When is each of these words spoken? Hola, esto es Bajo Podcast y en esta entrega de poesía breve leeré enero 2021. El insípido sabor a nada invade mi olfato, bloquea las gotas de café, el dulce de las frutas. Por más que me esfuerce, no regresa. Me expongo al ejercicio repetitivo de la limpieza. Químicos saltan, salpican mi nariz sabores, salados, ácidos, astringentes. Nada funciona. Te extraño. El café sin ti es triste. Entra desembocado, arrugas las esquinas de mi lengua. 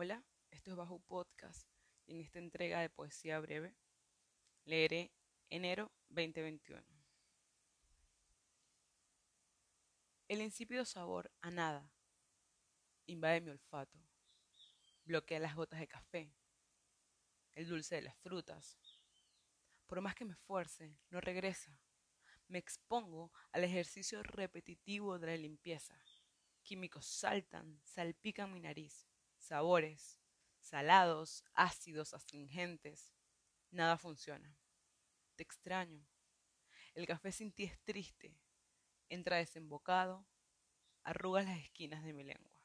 Hola, 0.00 0.22
esto 0.52 0.70
es 0.70 0.76
Bajo 0.76 1.00
Podcast 1.00 1.66
y 2.06 2.14
en 2.14 2.20
esta 2.20 2.38
entrega 2.38 2.78
de 2.78 2.88
poesía 2.88 3.40
breve 3.40 3.74
leeré 4.64 5.10
enero 5.50 5.90
2021. 6.10 6.80
El 10.28 10.40
insípido 10.40 10.84
sabor 10.84 11.32
a 11.40 11.50
nada 11.50 11.90
invade 13.06 13.40
mi 13.40 13.50
olfato, 13.50 13.98
bloquea 15.04 15.40
las 15.40 15.56
gotas 15.56 15.80
de 15.80 15.88
café, 15.88 16.32
el 17.56 17.66
dulce 17.66 17.96
de 17.96 18.02
las 18.02 18.16
frutas. 18.18 18.78
Por 19.88 20.00
más 20.00 20.14
que 20.14 20.24
me 20.24 20.34
esfuerce, 20.34 20.96
no 21.10 21.20
regresa. 21.20 21.76
Me 22.46 22.60
expongo 22.60 23.32
al 23.50 23.64
ejercicio 23.64 24.22
repetitivo 24.22 25.18
de 25.18 25.26
la 25.26 25.36
limpieza. 25.36 26.00
Químicos 26.62 27.04
saltan, 27.04 27.80
salpican 27.82 28.52
mi 28.52 28.60
nariz 28.60 29.08
sabores, 29.48 30.20
salados, 30.60 31.42
ácidos, 31.54 32.12
astringentes. 32.12 33.14
Nada 33.70 33.96
funciona. 33.96 34.54
Te 35.36 35.42
extraño. 35.42 36.06
El 36.94 37.06
café 37.06 37.32
sin 37.32 37.52
ti 37.52 37.64
es 37.64 37.80
triste. 37.82 38.38
Entra 39.08 39.38
desembocado, 39.38 40.26
arrugas 41.02 41.46
las 41.46 41.58
esquinas 41.58 42.04
de 42.04 42.12
mi 42.12 42.24
lengua. 42.24 42.57